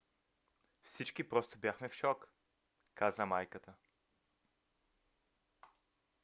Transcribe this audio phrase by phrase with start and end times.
[0.83, 2.33] "всички просто бяхме в шок,
[2.95, 3.73] каза майката